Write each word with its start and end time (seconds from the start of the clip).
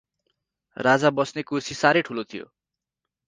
राजा 0.77 1.11
बस्ने 1.19 1.43
कुर्सी 1.51 1.77
सार्है 1.81 2.01
ठूलो 2.07 2.23
थियो। 2.33 2.47